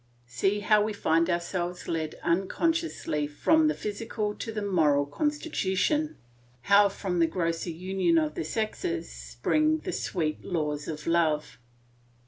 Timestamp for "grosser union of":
7.27-8.33